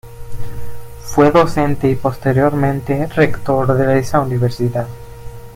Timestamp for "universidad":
4.21-4.87